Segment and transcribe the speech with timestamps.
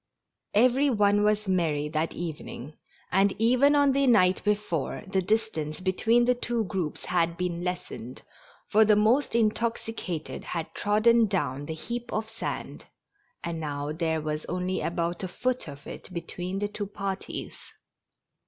[0.55, 2.75] Every one was very merry that evening,
[3.11, 8.23] and even on the night before the distance between the two groups had been lessened,
[8.67, 12.85] for the most intoxicated had trodden down the heap of sand,
[13.43, 17.53] and now there was only about a foot of it between the two parties.